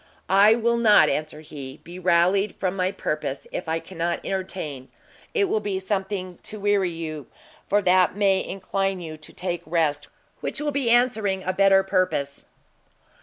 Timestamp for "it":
5.35-5.43